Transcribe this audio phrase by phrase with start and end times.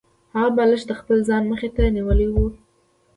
[0.33, 2.35] هغه بالښت د خپل ځان مخې ته نیولی و